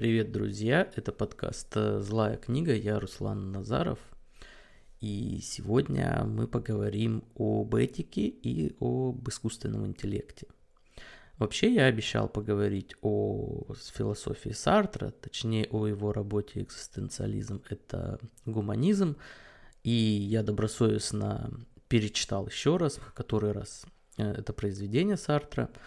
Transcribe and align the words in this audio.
Привет, 0.00 0.32
друзья! 0.32 0.90
Это 0.96 1.12
подкаст 1.12 1.76
э, 1.76 2.00
«Злая 2.00 2.38
книга». 2.38 2.74
Я 2.74 2.98
Руслан 2.98 3.52
Назаров. 3.52 3.98
И 4.98 5.40
сегодня 5.42 6.24
мы 6.24 6.48
поговорим 6.48 7.22
об 7.36 7.74
этике 7.74 8.22
и 8.22 8.74
об 8.80 9.28
искусственном 9.28 9.86
интеллекте. 9.86 10.46
Вообще 11.36 11.74
я 11.74 11.84
обещал 11.84 12.30
поговорить 12.30 12.94
о 13.02 13.74
философии 13.94 14.52
Сартра, 14.52 15.10
точнее 15.10 15.68
о 15.70 15.86
его 15.86 16.14
работе 16.14 16.62
«Экзистенциализм»— 16.62 17.62
это 17.68 18.18
гуманизм. 18.46 19.18
И 19.84 19.90
я 19.92 20.42
добросовестно 20.42 21.50
перечитал 21.88 22.46
еще 22.46 22.78
раз, 22.78 22.98
который 23.14 23.52
раз 23.52 23.84
э, 24.16 24.22
это 24.32 24.54
произведение 24.54 25.18
Сартра— 25.18 25.68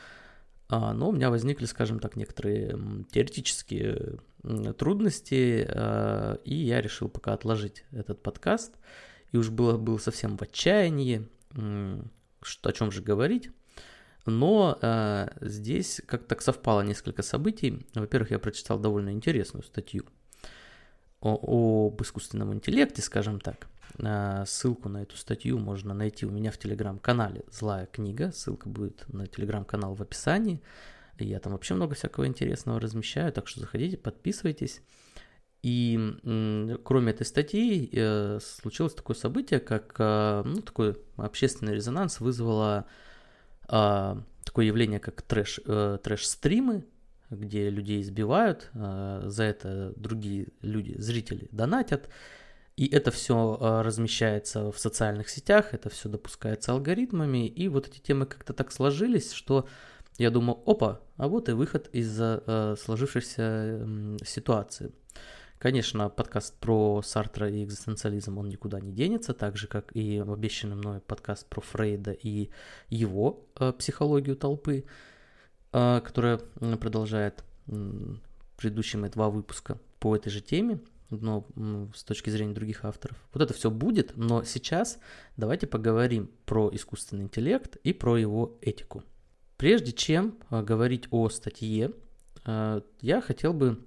но 0.70 1.10
у 1.10 1.11
меня 1.11 1.29
возникли, 1.29 1.65
скажем 1.65 2.00
так, 2.00 2.15
некоторые 2.15 2.78
теоретические 3.11 4.18
трудности, 4.78 5.65
а, 5.69 6.36
и 6.43 6.55
я 6.55 6.82
решил 6.82 7.10
пока 7.10 7.33
отложить 7.33 7.86
этот 7.92 8.21
подкаст. 8.24 8.74
И 9.32 9.38
уж 9.38 9.50
было, 9.50 9.78
был 9.78 10.00
совсем 10.00 10.38
в 10.38 10.41
отчаянии, 10.41 11.28
что, 12.41 12.69
о 12.69 12.74
чем 12.74 12.91
же 12.91 13.02
говорить. 13.02 13.50
Но 14.25 14.78
э, 14.82 15.28
здесь 15.41 16.02
как-то 16.05 16.29
так 16.29 16.41
совпало 16.41 16.82
несколько 16.82 17.24
событий. 17.24 17.86
Во-первых, 17.93 18.32
я 18.32 18.39
прочитал 18.39 18.80
довольно 18.80 19.11
интересную 19.11 19.64
статью 19.64 20.05
о, 21.19 21.88
об 21.88 22.02
искусственном 22.02 22.54
интеллекте, 22.54 23.02
скажем 23.02 23.39
так. 23.41 23.68
А, 24.02 24.46
ссылку 24.46 24.89
на 24.89 25.04
эту 25.04 25.18
статью 25.18 25.60
можно 25.60 25.93
найти 25.93 26.25
у 26.25 26.32
меня 26.32 26.52
в 26.52 26.57
телеграм-канале 26.57 27.43
«Злая 27.52 27.86
книга». 27.86 28.32
Ссылка 28.32 28.69
будет 28.69 29.06
на 29.07 29.28
телеграм-канал 29.28 29.93
в 29.93 30.02
описании. 30.02 30.61
Я 31.19 31.39
там 31.39 31.54
вообще 31.54 31.75
много 31.75 31.96
всякого 31.96 32.25
интересного 32.25 32.80
размещаю, 32.80 33.31
так 33.31 33.47
что 33.47 33.59
заходите, 33.59 33.97
подписывайтесь. 33.97 34.81
И 35.61 35.97
кроме 36.83 37.11
этой 37.11 37.25
статьи 37.25 37.89
э, 37.94 38.39
случилось 38.41 38.94
такое 38.94 39.16
событие, 39.16 39.61
как 39.61 39.95
э, 39.97 40.44
ну, 40.45 40.61
такой 40.61 40.97
общественный 41.16 41.75
резонанс 41.75 42.19
вызвало 42.19 42.86
такое 43.66 44.66
явление, 44.66 44.99
как 44.99 45.21
трэш, 45.21 45.61
э, 45.66 45.97
трэш-стримы, 46.03 46.83
где 47.30 47.69
людей 47.69 48.02
избивают, 48.02 48.69
за 48.73 49.44
это 49.44 49.94
другие 49.95 50.49
люди, 50.61 50.95
зрители 50.99 51.47
донатят. 51.52 52.09
И 52.75 52.88
это 52.88 53.11
все 53.11 53.57
а, 53.59 53.83
размещается 53.83 54.71
в 54.71 54.79
социальных 54.79 55.29
сетях, 55.29 55.73
это 55.73 55.89
все 55.89 56.09
допускается 56.09 56.71
алгоритмами, 56.71 57.47
и 57.47 57.67
вот 57.67 57.88
эти 57.88 57.99
темы 57.99 58.25
как-то 58.25 58.53
так 58.53 58.71
сложились, 58.71 59.31
что 59.31 59.67
я 60.17 60.31
думаю, 60.31 60.59
опа, 60.65 60.99
а 61.17 61.27
вот 61.27 61.49
и 61.49 61.53
выход 61.53 61.89
из 61.91 62.17
э, 62.19 62.75
сложившейся 62.80 63.88
ситуации. 64.25 64.91
Конечно, 65.59 66.09
подкаст 66.09 66.59
про 66.59 67.02
Сартра 67.03 67.49
и 67.49 67.63
экзистенциализм, 67.63 68.38
он 68.38 68.49
никуда 68.49 68.80
не 68.80 68.91
денется, 68.91 69.33
так 69.33 69.55
же, 69.55 69.67
как 69.67 69.95
и 69.95 70.17
обещанный 70.19 70.75
мной 70.75 70.99
подкаст 70.99 71.47
про 71.47 71.61
Фрейда 71.61 72.11
и 72.11 72.49
его 72.89 73.45
э, 73.59 73.71
психологию 73.71 74.35
толпы, 74.35 74.85
которая 75.71 76.37
продолжает 76.80 77.43
э, 77.67 78.15
предыдущие 78.58 79.08
два 79.09 79.30
выпуска 79.30 79.77
по 79.99 80.15
этой 80.15 80.30
же 80.30 80.41
теме 80.41 80.80
но 81.22 81.45
с 81.95 82.03
точки 82.03 82.30
зрения 82.30 82.53
других 82.53 82.86
авторов. 82.86 83.17
Вот 83.33 83.42
это 83.42 83.53
все 83.53 83.69
будет, 83.69 84.14
но 84.16 84.44
сейчас 84.44 85.00
давайте 85.38 85.67
поговорим 85.67 86.30
про 86.45 86.70
искусственный 86.73 87.23
интеллект 87.23 87.78
и 87.83 87.94
про 87.94 88.17
его 88.17 88.58
этику. 88.61 89.03
Прежде 89.58 89.92
чем 89.92 90.36
а, 90.50 90.61
говорить 90.61 91.08
о 91.11 91.30
статье, 91.30 91.92
а, 92.45 92.83
я 93.02 93.22
хотел 93.22 93.53
бы 93.53 93.86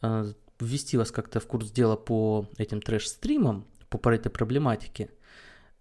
а, 0.00 0.26
ввести 0.60 0.96
вас 0.96 1.10
как-то 1.10 1.40
в 1.40 1.46
курс 1.46 1.70
дела 1.70 1.96
по 1.96 2.46
этим 2.56 2.80
трэш-стримам, 2.80 3.66
по 3.88 4.08
этой 4.08 4.30
проблематике. 4.30 5.10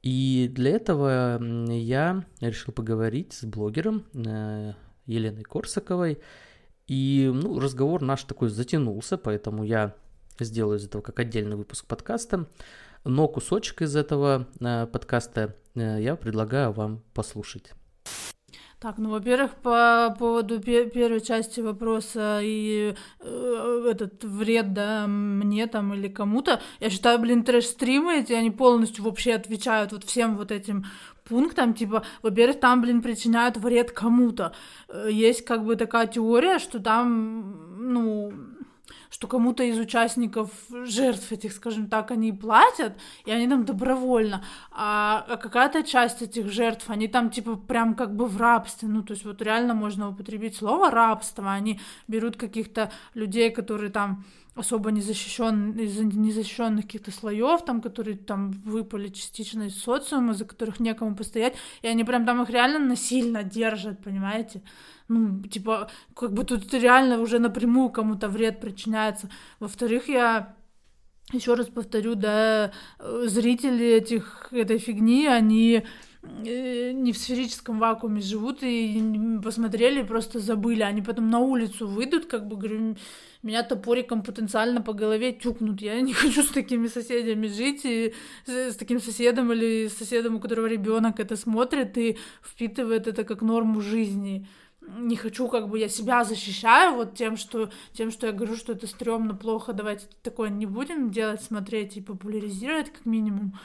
И 0.04 0.50
для 0.54 0.72
этого 0.72 1.42
я 1.74 2.24
решил 2.40 2.74
поговорить 2.74 3.34
с 3.34 3.44
блогером 3.44 4.06
э, 4.14 4.74
Еленой 5.06 5.44
Корсаковой. 5.44 6.20
И 6.88 7.30
ну, 7.34 7.60
разговор 7.60 8.02
наш 8.02 8.24
такой 8.24 8.50
затянулся, 8.50 9.18
поэтому 9.18 9.64
я 9.64 9.96
сделаю 10.46 10.80
из 10.80 10.86
этого 10.86 11.02
как 11.02 11.20
отдельный 11.20 11.56
выпуск 11.56 11.86
подкаста. 11.86 12.48
Но 13.04 13.28
кусочек 13.28 13.82
из 13.82 13.96
этого 13.96 14.48
э, 14.60 14.88
подкаста 14.88 15.56
э, 15.76 16.02
я 16.02 16.16
предлагаю 16.16 16.72
вам 16.72 17.04
послушать. 17.14 17.74
Так, 18.80 19.00
ну, 19.00 19.10
во-первых, 19.10 19.56
по 19.56 20.16
поводу 20.20 20.60
пер- 20.60 20.92
первой 20.92 21.20
части 21.20 21.62
вопроса 21.62 22.40
и 22.44 22.94
э, 23.22 23.88
этот 23.90 24.24
вред, 24.24 24.74
да, 24.74 25.08
мне 25.08 25.66
там 25.66 25.96
или 25.96 26.08
кому-то, 26.08 26.62
я 26.80 26.92
считаю, 26.92 27.18
блин, 27.18 27.44
трэш-стримы 27.44 28.20
эти, 28.20 28.34
они 28.34 28.52
полностью 28.52 29.04
вообще 29.04 29.34
отвечают 29.34 29.94
вот 29.94 30.04
всем 30.04 30.38
вот 30.38 30.52
этим 30.52 30.86
пунктам, 31.24 31.74
типа, 31.74 32.04
во-первых, 32.22 32.60
там, 32.60 32.82
блин, 32.82 33.02
причиняют 33.02 33.58
вред 33.58 33.92
кому-то. 33.92 34.54
Э, 34.90 35.08
есть 35.10 35.44
как 35.44 35.66
бы 35.66 35.76
такая 35.76 36.06
теория, 36.06 36.60
что 36.60 36.80
там, 36.80 37.94
ну, 37.94 38.32
что 39.10 39.28
кому-то 39.28 39.64
из 39.64 39.78
участников, 39.78 40.50
жертв 40.70 41.32
этих, 41.32 41.54
скажем 41.54 41.88
так, 41.88 42.12
они 42.12 42.32
платят, 42.32 42.94
и 43.26 43.32
они 43.32 43.48
там 43.48 43.66
добровольно, 43.66 44.44
а, 44.72 45.38
какая-то 45.38 45.84
часть 45.84 46.22
этих 46.22 46.52
жертв, 46.52 46.90
они 46.90 47.08
там 47.08 47.30
типа 47.30 47.56
прям 47.56 47.96
как 47.96 48.16
бы 48.16 48.26
в 48.26 48.38
рабстве, 48.38 48.88
ну 48.88 49.04
то 49.04 49.14
есть 49.14 49.26
вот 49.26 49.42
реально 49.42 49.74
можно 49.74 50.10
употребить 50.10 50.56
слово 50.56 50.92
рабство, 50.92 51.52
они 51.52 51.80
берут 52.08 52.38
каких-то 52.38 52.92
людей, 53.14 53.50
которые 53.50 53.92
там 53.92 54.26
особо 54.58 54.92
незащищен, 54.92 55.76
незащищенных 55.76 56.86
каких-то 56.86 57.12
слоев, 57.12 57.64
там, 57.64 57.82
которые 57.82 58.18
там 58.18 58.52
выпали 58.52 59.10
частично 59.10 59.64
из 59.64 59.82
социума, 59.82 60.34
за 60.34 60.46
которых 60.46 60.80
некому 60.80 61.16
постоять, 61.16 61.56
и 61.82 61.88
они 61.88 62.04
прям 62.04 62.26
там 62.26 62.42
их 62.42 62.50
реально 62.50 62.80
насильно 62.80 63.44
держат, 63.44 64.04
понимаете? 64.04 64.62
Ну, 65.08 65.42
типа, 65.44 65.90
как 66.16 66.34
бы 66.34 66.44
тут 66.44 66.74
реально 66.74 67.20
уже 67.20 67.40
напрямую 67.40 67.90
кому-то 67.90 68.28
вред 68.28 68.60
причиняется. 68.60 69.30
Во-вторых, 69.60 70.10
я 70.10 70.56
еще 71.32 71.56
раз 71.56 71.68
повторю, 71.68 72.16
да, 72.16 72.72
э, 73.00 73.24
зрители 73.28 73.86
этих, 73.86 74.48
этой 74.52 74.78
фигни, 74.78 75.28
они 75.28 75.84
не 76.24 77.12
в 77.12 77.18
сферическом 77.18 77.80
вакууме 77.80 78.22
живут 78.22 78.60
и 78.62 79.40
посмотрели, 79.44 80.02
просто 80.02 80.40
забыли. 80.40 80.82
Они 80.82 81.02
потом 81.02 81.30
на 81.30 81.40
улицу 81.40 81.88
выйдут, 81.88 82.26
как 82.26 82.48
бы, 82.48 82.58
говорю, 82.58 82.96
меня 83.44 83.64
топориком 83.64 84.24
потенциально 84.24 84.82
по 84.82 84.94
голове 84.94 85.32
тюкнут. 85.32 85.82
Я 85.82 86.02
не 86.02 86.14
хочу 86.22 86.44
с 86.44 86.50
такими 86.50 86.88
соседями 86.88 87.48
жить, 87.48 87.82
и 87.86 88.14
с, 88.46 88.76
таким 88.76 89.00
соседом 89.00 89.52
или 89.52 89.88
с 89.88 89.98
соседом, 89.98 90.36
у 90.36 90.40
которого 90.40 90.66
ребенок 90.66 91.20
это 91.20 91.36
смотрит 91.36 91.98
и 91.98 92.18
впитывает 92.42 93.08
это 93.08 93.24
как 93.24 93.42
норму 93.42 93.82
жизни 93.82 94.48
не 95.00 95.16
хочу, 95.16 95.48
как 95.48 95.70
бы 95.70 95.80
я 95.80 95.90
себя 95.90 96.24
защищаю 96.24 96.96
вот 96.96 97.16
тем, 97.16 97.36
что 97.38 97.70
тем, 97.94 98.12
что 98.12 98.28
я 98.28 98.34
говорю, 98.34 98.56
что 98.56 98.74
это 98.74 98.88
стрёмно, 98.88 99.36
плохо, 99.36 99.74
давайте 99.74 100.06
такое 100.24 100.50
не 100.50 100.66
будем 100.66 101.12
делать, 101.12 101.42
смотреть 101.42 101.98
и 101.98 102.02
популяризировать 102.02 102.92
как 102.92 103.06
минимум. 103.06 103.60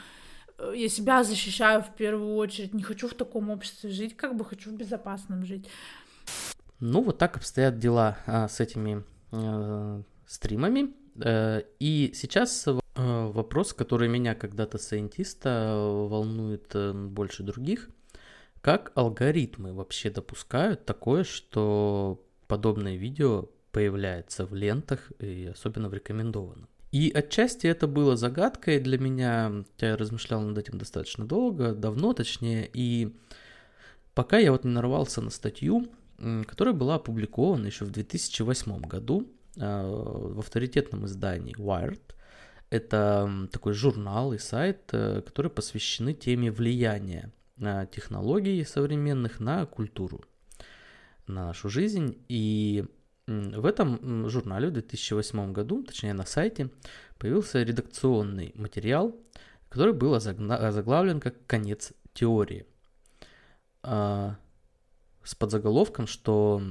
Э, 0.57 0.73
я 0.75 0.89
себя 0.89 1.23
защищаю 1.23 1.81
в 1.81 1.95
первую 1.95 2.35
очередь, 2.35 2.73
не 2.73 2.83
хочу 2.83 3.07
в 3.07 3.13
таком 3.13 3.49
обществе 3.49 3.89
жить, 3.89 4.15
как 4.15 4.35
бы 4.35 4.45
хочу 4.45 4.69
в 4.69 4.73
безопасном 4.73 5.45
жить. 5.45 5.67
Ну, 6.79 7.01
вот 7.01 7.17
так 7.17 7.37
обстоят 7.37 7.79
дела 7.79 8.17
а, 8.25 8.47
с 8.47 8.59
этими 8.59 9.03
э, 9.31 10.01
стримами. 10.25 10.93
Э, 11.15 11.61
и 11.79 12.11
сейчас 12.13 12.67
э, 12.67 12.79
вопрос, 12.95 13.73
который 13.73 14.09
меня 14.09 14.35
когда-то 14.35 14.77
сайентиста 14.77 15.75
волнует 15.75 16.75
э, 16.75 16.91
больше 16.93 17.43
других– 17.43 17.89
как 18.63 18.93
алгоритмы 18.95 19.73
вообще 19.73 20.09
допускают 20.09 20.85
такое, 20.85 21.25
что 21.25 22.23
подобное 22.47 22.95
видео 22.95 23.49
появляется 23.73 24.45
в 24.45 24.55
лентах 24.55 25.11
и 25.19 25.47
особенно 25.47 25.89
в 25.89 25.93
рекомендованном? 25.93 26.69
И 26.93 27.11
отчасти 27.11 27.65
это 27.65 27.87
было 27.87 28.15
загадкой 28.15 28.79
для 28.79 28.99
меня. 28.99 29.51
Я 29.79 29.97
размышлял 29.97 30.41
над 30.41 30.59
этим 30.59 30.77
достаточно 30.77 31.25
долго, 31.25 31.73
давно 31.73 32.13
точнее. 32.13 32.69
И 32.71 33.15
пока 34.13 34.37
я 34.37 34.51
вот 34.51 34.63
не 34.63 34.69
нарвался 34.69 35.19
на 35.19 35.31
статью, 35.31 35.87
которая 36.45 36.75
была 36.75 36.95
опубликована 36.95 37.65
еще 37.65 37.85
в 37.85 37.89
2008 37.89 38.81
году 38.81 39.27
а, 39.59 40.35
в 40.35 40.37
авторитетном 40.37 41.07
издании 41.07 41.57
Wired. 41.57 42.13
Это 42.69 43.47
такой 43.51 43.73
журнал 43.73 44.31
и 44.33 44.37
сайт, 44.37 44.81
э, 44.91 45.23
которые 45.25 45.51
посвящены 45.51 46.13
теме 46.13 46.51
влияния 46.51 47.31
технологий 47.91 48.63
современных 48.65 49.39
на 49.39 49.65
культуру, 49.65 50.23
на 51.25 51.47
нашу 51.47 51.69
жизнь. 51.69 52.19
И 52.29 52.85
в 53.25 53.65
этом 53.65 54.29
журнале 54.29 54.67
в 54.67 54.73
2008 54.73 55.53
году, 55.53 55.83
точнее 55.83 56.13
на 56.13 56.25
сайте, 56.25 56.69
появился 57.17 57.63
редакционный 57.63 58.51
материал, 58.55 59.15
который 59.69 59.93
был 59.93 60.13
озаглавлен 60.13 61.19
как 61.19 61.45
«Конец 61.47 61.93
теории». 62.13 62.65
А, 63.81 64.37
с 65.23 65.35
подзаголовком, 65.35 66.05
что 66.05 66.61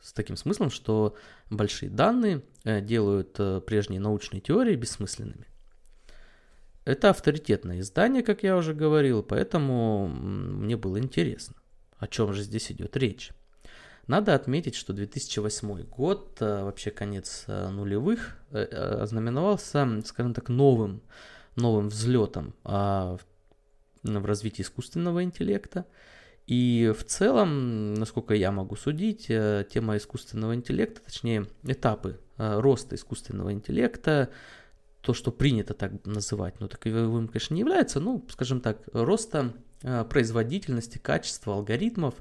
с 0.00 0.12
таким 0.12 0.36
смыслом, 0.36 0.70
что 0.70 1.16
большие 1.50 1.90
данные 1.90 2.42
делают 2.64 3.38
прежние 3.66 4.00
научные 4.00 4.40
теории 4.40 4.76
бессмысленными. 4.76 5.46
Это 6.84 7.10
авторитетное 7.10 7.80
издание, 7.80 8.22
как 8.22 8.42
я 8.42 8.56
уже 8.56 8.74
говорил, 8.74 9.22
поэтому 9.22 10.08
мне 10.08 10.76
было 10.76 10.98
интересно, 10.98 11.54
о 11.98 12.06
чем 12.06 12.32
же 12.34 12.42
здесь 12.42 12.70
идет 12.72 12.96
речь. 12.96 13.30
Надо 14.06 14.34
отметить, 14.34 14.74
что 14.74 14.92
2008 14.92 15.82
год, 15.84 16.36
э, 16.40 16.64
вообще 16.64 16.90
конец 16.90 17.44
э, 17.46 17.68
нулевых, 17.70 18.36
э, 18.50 18.64
ознаменовался, 18.64 20.02
скажем 20.04 20.34
так, 20.34 20.48
новым, 20.48 21.02
новым 21.56 21.88
взлетом 21.88 22.54
а, 22.64 23.16
в 24.02 24.26
развитии 24.26 24.62
искусственного 24.62 25.22
интеллекта. 25.22 25.86
И 26.46 26.92
в 26.98 27.04
целом, 27.04 27.94
насколько 27.94 28.34
я 28.34 28.50
могу 28.50 28.76
судить, 28.76 29.28
тема 29.28 29.96
искусственного 29.96 30.54
интеллекта, 30.54 31.00
точнее 31.00 31.46
этапы 31.62 32.18
роста 32.36 32.96
искусственного 32.96 33.52
интеллекта, 33.52 34.30
то, 35.00 35.14
что 35.14 35.30
принято 35.30 35.74
так 35.74 36.04
называть, 36.04 36.60
ну, 36.60 36.68
таковым, 36.68 37.28
конечно, 37.28 37.54
не 37.54 37.60
является, 37.60 38.00
ну, 38.00 38.26
скажем 38.28 38.60
так, 38.60 38.82
роста 38.92 39.54
производительности, 40.08 40.98
качества 40.98 41.54
алгоритмов 41.54 42.14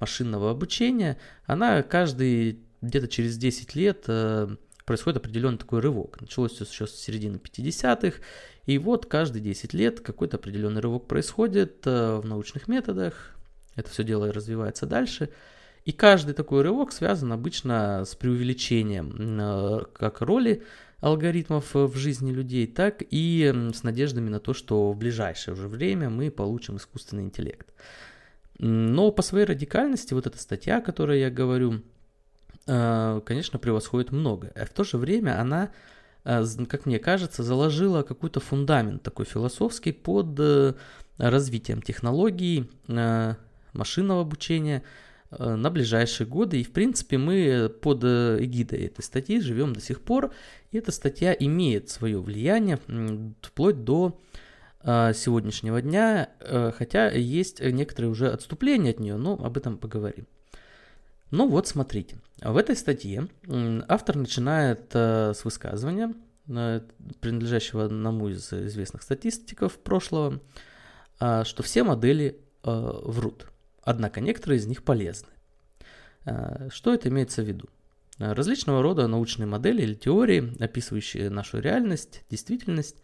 машинного 0.00 0.50
обучения, 0.50 1.16
она 1.46 1.82
каждый 1.82 2.60
где-то 2.82 3.08
через 3.08 3.36
10 3.36 3.74
лет 3.74 4.04
э, 4.08 4.48
происходит 4.84 5.18
определенный 5.18 5.58
такой 5.58 5.80
рывок. 5.80 6.20
Началось 6.20 6.52
все 6.52 6.64
еще 6.64 6.86
с 6.86 6.94
середины 6.94 7.36
50-х, 7.36 8.18
и 8.66 8.78
вот 8.78 9.06
каждые 9.06 9.42
10 9.42 9.74
лет 9.74 10.00
какой-то 10.00 10.36
определенный 10.36 10.80
рывок 10.80 11.06
происходит 11.06 11.86
э, 11.86 12.16
в 12.16 12.26
научных 12.26 12.68
методах, 12.68 13.36
это 13.76 13.90
все 13.90 14.04
дело 14.04 14.32
развивается 14.32 14.86
дальше, 14.86 15.30
и 15.84 15.92
каждый 15.92 16.34
такой 16.34 16.62
рывок 16.62 16.92
связан 16.92 17.32
обычно 17.32 18.04
с 18.04 18.14
преувеличением 18.14 19.86
как 19.92 20.22
роли 20.22 20.62
алгоритмов 21.00 21.76
э, 21.76 21.84
в 21.84 21.96
жизни 21.96 22.32
людей, 22.32 22.66
так 22.66 23.02
и 23.10 23.52
с 23.74 23.82
надеждами 23.82 24.30
на 24.30 24.40
то, 24.40 24.54
что 24.54 24.90
в 24.90 24.96
ближайшее 24.96 25.52
уже 25.52 25.68
время 25.68 26.08
мы 26.08 26.30
получим 26.30 26.78
искусственный 26.78 27.24
интеллект. 27.24 27.74
Но 28.58 29.10
по 29.10 29.20
своей 29.20 29.44
радикальности 29.44 30.14
вот 30.14 30.26
эта 30.26 30.38
статья, 30.38 30.78
о 30.78 30.80
которой 30.80 31.20
я 31.20 31.28
говорю, 31.28 31.82
э, 32.66 33.20
конечно, 33.26 33.58
превосходит 33.58 34.12
много. 34.12 34.50
А 34.54 34.64
в 34.64 34.70
то 34.70 34.82
же 34.84 34.96
время 34.96 35.38
она, 35.38 35.70
э, 36.24 36.42
как 36.66 36.86
мне 36.86 36.98
кажется, 36.98 37.42
заложила 37.42 38.02
какой-то 38.02 38.40
фундамент 38.40 39.02
такой 39.02 39.26
философский 39.26 39.92
под 39.92 40.40
развитием 41.18 41.82
технологий, 41.82 42.70
машинного 43.72 44.22
обучения, 44.22 44.78
Э, 44.78 44.94
на 45.38 45.70
ближайшие 45.70 46.26
годы. 46.26 46.60
И, 46.60 46.64
в 46.64 46.72
принципе, 46.72 47.18
мы 47.18 47.68
под 47.68 48.04
э, 48.04 48.38
эгидой 48.40 48.84
этой 48.86 49.02
статьи 49.02 49.40
живем 49.40 49.72
до 49.72 49.80
сих 49.80 50.00
пор. 50.00 50.32
И 50.70 50.78
эта 50.78 50.92
статья 50.92 51.32
имеет 51.32 51.90
свое 51.90 52.20
влияние 52.20 52.78
вплоть 53.40 53.84
до 53.84 54.20
э, 54.82 55.12
сегодняшнего 55.14 55.80
дня, 55.82 56.30
хотя 56.76 57.10
есть 57.10 57.60
некоторые 57.60 58.10
уже 58.10 58.30
отступления 58.30 58.90
от 58.90 59.00
нее, 59.00 59.16
но 59.16 59.34
об 59.34 59.56
этом 59.56 59.78
поговорим. 59.78 60.26
Ну 61.30 61.48
вот, 61.48 61.66
смотрите. 61.66 62.18
В 62.40 62.56
этой 62.56 62.76
статье 62.76 63.28
автор 63.88 64.16
начинает 64.16 64.94
с 64.94 65.44
высказывания, 65.44 66.14
принадлежащего 66.46 67.86
одному 67.86 68.28
из 68.28 68.52
известных 68.52 69.02
статистиков 69.02 69.78
прошлого, 69.78 70.40
что 71.18 71.62
все 71.62 71.82
модели 71.82 72.38
врут. 72.62 73.46
Однако 73.84 74.20
некоторые 74.20 74.58
из 74.58 74.66
них 74.66 74.82
полезны. 74.82 75.28
А, 76.24 76.68
что 76.70 76.94
это 76.94 77.08
имеется 77.10 77.42
в 77.42 77.46
виду? 77.46 77.68
А, 78.18 78.34
различного 78.34 78.82
рода 78.82 79.06
научные 79.06 79.46
модели 79.46 79.82
или 79.82 79.94
теории, 79.94 80.54
описывающие 80.62 81.28
нашу 81.30 81.58
реальность, 81.60 82.24
действительность, 82.30 82.96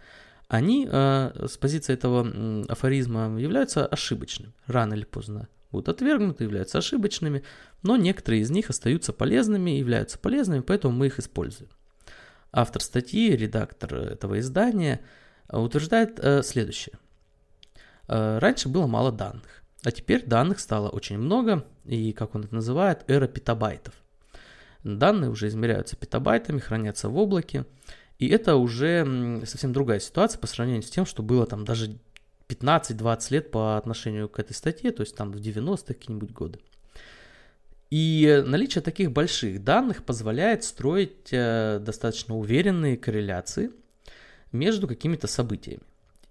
они 0.48 0.88
а, 0.90 1.46
с 1.46 1.56
позиции 1.58 1.92
этого 1.92 2.66
афоризма 2.68 3.38
являются 3.38 3.86
ошибочными. 3.86 4.52
Рано 4.66 4.94
или 4.94 5.04
поздно 5.04 5.48
будут 5.70 5.90
отвергнуты, 5.90 6.44
являются 6.44 6.78
ошибочными, 6.78 7.44
но 7.82 7.96
некоторые 7.96 8.42
из 8.42 8.50
них 8.50 8.70
остаются 8.70 9.12
полезными, 9.12 9.70
являются 9.70 10.18
полезными, 10.18 10.60
поэтому 10.60 10.96
мы 10.96 11.06
их 11.06 11.18
используем. 11.18 11.70
Автор 12.52 12.82
статьи, 12.82 13.36
редактор 13.36 13.94
этого 13.94 14.40
издания 14.40 15.00
утверждает 15.48 16.18
следующее. 16.44 16.98
Раньше 18.08 18.68
было 18.68 18.88
мало 18.88 19.12
данных. 19.12 19.62
А 19.82 19.90
теперь 19.90 20.24
данных 20.26 20.60
стало 20.60 20.88
очень 20.88 21.18
много, 21.18 21.64
и, 21.84 22.12
как 22.12 22.34
он 22.34 22.44
это 22.44 22.54
называет, 22.54 23.04
эра 23.08 23.26
петабайтов. 23.26 23.94
Данные 24.84 25.30
уже 25.30 25.48
измеряются 25.48 25.96
петабайтами, 25.96 26.58
хранятся 26.58 27.08
в 27.08 27.16
облаке, 27.16 27.64
и 28.18 28.28
это 28.28 28.56
уже 28.56 29.40
совсем 29.46 29.72
другая 29.72 30.00
ситуация 30.00 30.38
по 30.38 30.46
сравнению 30.46 30.82
с 30.82 30.90
тем, 30.90 31.06
что 31.06 31.22
было 31.22 31.46
там 31.46 31.64
даже 31.64 31.98
15-20 32.48 33.26
лет 33.30 33.50
по 33.50 33.76
отношению 33.78 34.28
к 34.28 34.38
этой 34.38 34.52
статье, 34.52 34.90
то 34.90 35.02
есть 35.02 35.16
там 35.16 35.32
в 35.32 35.36
90-х 35.36 35.84
какие-нибудь 35.86 36.32
годы. 36.32 36.58
И 37.90 38.42
наличие 38.46 38.82
таких 38.82 39.10
больших 39.10 39.64
данных 39.64 40.04
позволяет 40.04 40.62
строить 40.62 41.32
э, 41.32 41.80
достаточно 41.80 42.36
уверенные 42.36 42.96
корреляции 42.96 43.72
между 44.52 44.86
какими-то 44.86 45.26
событиями. 45.26 45.82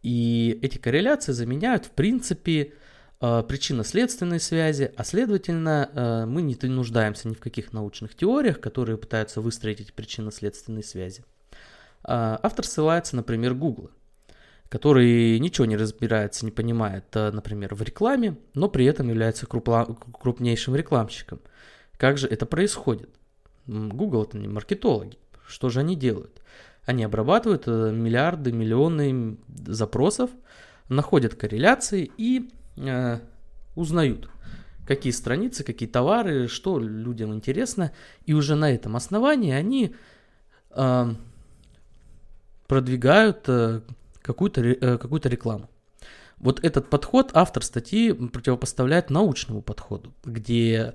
И 0.01 0.57
эти 0.61 0.77
корреляции 0.77 1.33
заменяют, 1.33 1.85
в 1.85 1.91
принципе, 1.91 2.73
причинно-следственной 3.19 4.39
связи, 4.39 4.93
а 4.95 5.03
следовательно 5.03 5.89
э, 5.93 6.25
мы 6.25 6.41
не 6.41 6.55
нуждаемся 6.69 7.27
ни 7.27 7.33
в 7.33 7.39
каких 7.39 7.73
научных 7.73 8.15
теориях, 8.15 8.61
которые 8.61 8.97
пытаются 8.97 9.41
выстроить 9.41 9.81
эти 9.81 9.91
причинно-следственные 9.91 10.83
связи. 10.83 11.25
А, 12.03 12.39
автор 12.41 12.65
ссылается, 12.65 13.17
например, 13.17 13.55
Google, 13.55 13.91
который 14.69 15.37
ничего 15.39 15.65
не 15.65 15.75
разбирается, 15.75 16.45
не 16.45 16.51
понимает, 16.51 17.05
э, 17.13 17.31
например, 17.31 17.75
в 17.75 17.81
рекламе, 17.81 18.37
но 18.53 18.69
при 18.69 18.85
этом 18.85 19.09
является 19.09 19.45
крупнейшим 19.45 20.77
рекламщиком. 20.77 21.41
Как 21.97 22.17
же 22.17 22.25
это 22.25 22.45
происходит? 22.45 23.09
Google 23.67 24.23
это 24.23 24.37
не 24.37 24.47
маркетологи. 24.47 25.17
Что 25.45 25.67
же 25.67 25.81
они 25.81 25.97
делают? 25.97 26.41
Они 26.85 27.03
обрабатывают 27.03 27.67
миллиарды, 27.67 28.53
миллионы 28.53 29.37
запросов, 29.67 30.31
находят 30.87 31.35
корреляции 31.35 32.09
и 32.17 32.49
э, 32.79 33.19
узнают, 33.75 34.29
какие 34.85 35.11
страницы, 35.13 35.63
какие 35.63 35.87
товары, 35.87 36.47
что 36.47 36.79
людям 36.79 37.33
интересно, 37.33 37.91
и 38.25 38.33
уже 38.33 38.55
на 38.55 38.71
этом 38.71 38.95
основании 38.95 39.51
они 39.51 39.95
э, 40.71 41.13
продвигают 42.67 43.43
э, 43.47 43.81
какую-то, 44.21 44.97
какую-то 44.97 45.29
рекламу. 45.29 45.69
Вот 46.37 46.63
этот 46.63 46.89
подход 46.89 47.31
автор 47.33 47.63
статьи 47.63 48.13
противопоставляет 48.13 49.09
научному 49.09 49.61
подходу, 49.61 50.13
где 50.23 50.93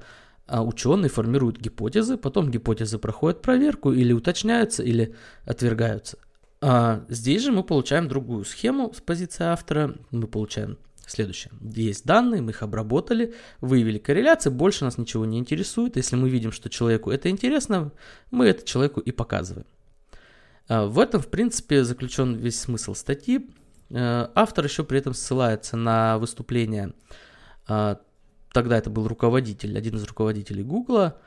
ученые 0.49 1.11
формируют 1.11 1.59
гипотезы, 1.61 2.17
потом 2.17 2.51
гипотезы 2.51 2.99
проходят 2.99 3.43
проверку 3.43 3.93
или 3.93 4.13
уточняются, 4.13 4.83
или 4.83 5.15
отвергаются. 5.45 6.19
А 6.67 7.05
здесь 7.11 7.43
же 7.43 7.53
мы 7.53 7.63
получаем 7.63 8.09
другую 8.09 8.47
схему 8.47 8.95
с 8.95 9.01
позиции 9.03 9.45
автора. 9.45 9.97
Мы 10.11 10.27
получаем 10.27 10.79
Следующее. 11.07 11.53
Есть 11.61 12.07
данные, 12.07 12.41
мы 12.41 12.53
их 12.53 12.63
обработали, 12.63 13.35
выявили 13.61 13.99
корреляции, 13.99 14.51
больше 14.51 14.85
нас 14.85 14.97
ничего 14.97 15.25
не 15.27 15.39
интересует. 15.39 15.97
Если 15.97 16.17
мы 16.17 16.31
видим, 16.31 16.51
что 16.51 16.71
человеку 16.71 17.11
это 17.11 17.29
интересно, 17.29 17.93
мы 18.31 18.47
это 18.47 18.65
человеку 18.65 19.01
и 19.01 19.11
показываем. 19.11 19.67
А, 20.69 20.87
в 20.87 20.99
этом, 20.99 21.21
в 21.21 21.29
принципе, 21.29 21.85
заключен 21.85 22.35
весь 22.35 22.59
смысл 22.59 22.95
статьи. 22.95 23.51
А, 23.91 24.31
автор 24.35 24.65
еще 24.65 24.85
при 24.85 24.99
этом 24.99 25.13
ссылается 25.13 25.77
на 25.77 26.19
выступление, 26.19 26.95
а, 27.67 28.01
тогда 28.53 28.79
это 28.79 28.89
был 28.89 29.07
руководитель, 29.07 29.77
один 29.77 29.97
из 29.97 30.05
руководителей 30.05 30.63
Гугла, 30.63 31.19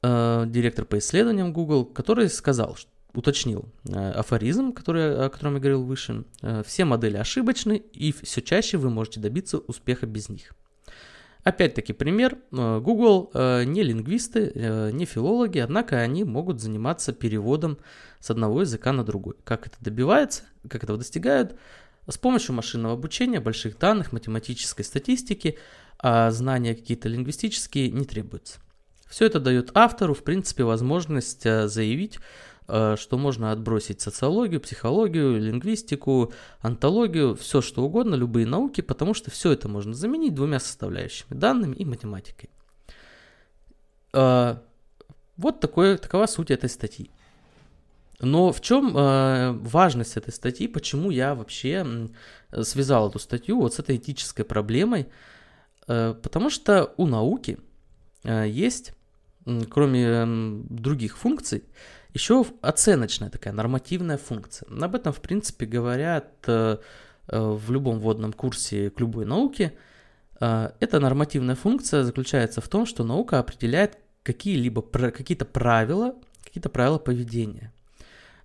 директор 0.00 0.84
по 0.84 0.98
исследованиям 0.98 1.52
Google, 1.52 1.84
который 1.84 2.28
сказал, 2.28 2.76
что 2.76 2.88
уточнил 3.14 3.68
э, 3.88 4.10
афоризм, 4.12 4.72
который, 4.72 5.26
о 5.26 5.28
котором 5.28 5.54
я 5.54 5.60
говорил 5.60 5.82
выше. 5.82 6.24
Э, 6.42 6.62
все 6.64 6.84
модели 6.84 7.16
ошибочны, 7.16 7.76
и 7.92 8.12
все 8.12 8.42
чаще 8.42 8.76
вы 8.76 8.90
можете 8.90 9.20
добиться 9.20 9.58
успеха 9.58 10.06
без 10.06 10.28
них. 10.28 10.52
Опять-таки 11.42 11.92
пример. 11.92 12.38
Э, 12.52 12.80
Google 12.80 13.30
не 13.34 13.82
лингвисты, 13.82 14.90
не 14.92 15.04
филологи, 15.04 15.58
однако 15.58 15.98
они 15.98 16.24
могут 16.24 16.60
заниматься 16.60 17.12
переводом 17.12 17.78
с 18.20 18.30
одного 18.30 18.60
языка 18.60 18.92
на 18.92 19.04
другой. 19.04 19.36
Как 19.44 19.66
это 19.66 19.76
добивается, 19.80 20.42
как 20.68 20.84
этого 20.84 20.98
достигают? 20.98 21.56
С 22.06 22.18
помощью 22.18 22.54
машинного 22.54 22.94
обучения, 22.94 23.40
больших 23.40 23.78
данных, 23.78 24.12
математической 24.12 24.82
статистики, 24.82 25.58
а 25.98 26.30
знания 26.30 26.74
какие-то 26.74 27.08
лингвистические 27.08 27.90
не 27.90 28.04
требуются. 28.04 28.60
Все 29.06 29.26
это 29.26 29.40
дает 29.40 29.70
автору, 29.74 30.14
в 30.14 30.22
принципе, 30.22 30.64
возможность 30.64 31.42
заявить, 31.42 32.18
что 32.68 33.16
можно 33.16 33.50
отбросить 33.50 34.00
социологию, 34.00 34.60
психологию, 34.60 35.40
лингвистику, 35.40 36.32
антологию, 36.60 37.34
все 37.34 37.62
что 37.62 37.82
угодно, 37.82 38.14
любые 38.14 38.46
науки, 38.46 38.82
потому 38.82 39.14
что 39.14 39.30
все 39.30 39.52
это 39.52 39.68
можно 39.68 39.94
заменить 39.94 40.34
двумя 40.34 40.60
составляющими, 40.60 41.34
данными 41.34 41.74
и 41.74 41.84
математикой. 41.86 42.50
Э, 44.12 44.56
Вот 45.36 45.60
такое, 45.60 45.96
такова 45.98 46.26
суть 46.26 46.50
этой 46.50 46.68
статьи. 46.68 47.10
Но 48.20 48.50
в 48.50 48.60
чем 48.60 48.96
э, 48.96 49.52
важность 49.52 50.16
этой 50.16 50.32
статьи, 50.32 50.66
почему 50.66 51.10
я 51.10 51.34
вообще 51.34 51.86
связал 52.62 53.08
эту 53.08 53.20
статью 53.20 53.60
вот 53.60 53.74
с 53.74 53.78
этой 53.78 53.96
этической 53.96 54.44
проблемой? 54.44 55.06
Э, 55.86 56.14
потому 56.20 56.50
что 56.50 56.92
у 56.96 57.06
науки 57.06 57.58
э, 58.24 58.48
есть, 58.48 58.92
кроме 59.70 60.02
э, 60.02 60.26
других 60.68 61.16
функций, 61.16 61.62
еще 62.18 62.44
оценочная 62.62 63.30
такая 63.30 63.54
нормативная 63.54 64.18
функция. 64.18 64.68
Об 64.68 64.94
этом, 64.94 65.12
в 65.12 65.20
принципе, 65.20 65.66
говорят 65.66 66.26
э, 66.46 66.78
э, 67.28 67.40
в 67.40 67.70
любом 67.70 68.00
вводном 68.00 68.32
курсе 68.32 68.90
к 68.90 68.98
любой 68.98 69.24
науке. 69.24 69.72
Э, 70.40 70.70
эта 70.80 70.98
нормативная 70.98 71.54
функция 71.54 72.02
заключается 72.02 72.60
в 72.60 72.68
том, 72.68 72.86
что 72.86 73.04
наука 73.04 73.38
определяет 73.38 73.98
какие-либо 74.24 74.82
какие-то 74.82 75.44
правила, 75.44 76.16
какие-то 76.44 76.68
правила 76.68 76.98
поведения. 76.98 77.72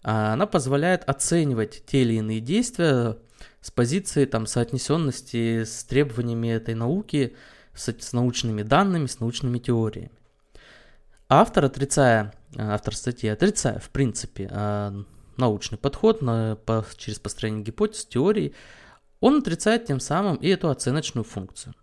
А 0.03 0.33
она 0.33 0.45
позволяет 0.45 1.03
оценивать 1.09 1.83
те 1.87 2.03
или 2.03 2.13
иные 2.13 2.41
действия 2.41 3.17
с 3.59 3.71
позиции 3.71 4.25
там, 4.25 4.45
соотнесенности 4.45 5.63
с 5.63 5.83
требованиями 5.85 6.49
этой 6.49 6.75
науки, 6.75 7.35
с, 7.73 7.87
с 7.87 8.13
научными 8.13 8.61
данными, 8.61 9.07
с 9.07 9.19
научными 9.19 9.57
теориями. 9.57 10.11
Автор, 11.27 11.65
отрицая, 11.65 12.33
автор 12.57 12.95
статьи, 12.95 13.29
отрицая, 13.29 13.79
в 13.79 13.89
принципе, 13.89 14.49
а, 14.51 14.93
научный 15.37 15.77
подход 15.77 16.21
на, 16.21 16.57
по, 16.65 16.85
через 16.97 17.19
построение 17.19 17.63
гипотез, 17.63 18.05
теорий, 18.05 18.53
он 19.19 19.37
отрицает 19.37 19.85
тем 19.85 19.99
самым 19.99 20.35
и 20.35 20.47
эту 20.49 20.69
оценочную 20.69 21.23
функцию. 21.23 21.73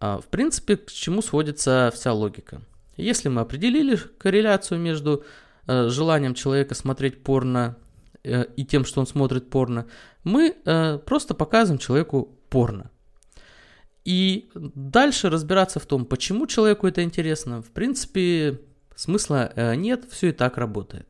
А, 0.00 0.20
в 0.20 0.26
принципе, 0.26 0.76
к 0.76 0.90
чему 0.90 1.22
сводится 1.22 1.92
вся 1.94 2.12
логика? 2.12 2.62
Если 2.96 3.28
мы 3.28 3.42
определили 3.42 3.96
корреляцию 4.18 4.80
между 4.80 5.24
э, 5.66 5.88
желанием 5.88 6.34
человека 6.34 6.74
смотреть 6.74 7.22
порно 7.22 7.76
э, 8.24 8.44
и 8.56 8.64
тем, 8.64 8.84
что 8.84 9.00
он 9.00 9.06
смотрит 9.06 9.50
порно, 9.50 9.86
мы 10.24 10.56
э, 10.64 10.98
просто 10.98 11.34
показываем 11.34 11.78
человеку 11.78 12.36
порно. 12.50 12.90
И 14.04 14.50
дальше 14.54 15.30
разбираться 15.30 15.80
в 15.80 15.86
том, 15.86 16.06
почему 16.06 16.46
человеку 16.46 16.86
это 16.86 17.02
интересно, 17.02 17.62
в 17.62 17.70
принципе, 17.70 18.60
смысла 18.98 19.52
э, 19.54 19.76
нет, 19.76 20.04
все 20.10 20.28
и 20.28 20.32
так 20.32 20.58
работает. 20.58 21.06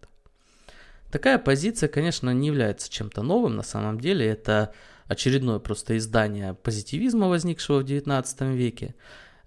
Такая 1.11 1.39
позиция, 1.39 1.89
конечно, 1.89 2.31
не 2.31 2.49
является 2.49 2.91
чем-то 2.91 3.23
новым 3.23 3.57
на 3.57 3.63
самом 3.63 3.99
деле. 3.99 4.27
Это 4.27 4.75
очередное 5.07 5.59
просто 5.59 5.97
издание 5.97 6.53
позитивизма, 6.53 7.29
возникшего 7.29 7.79
в 7.79 7.85
19 7.85 8.41
веке. 8.43 8.95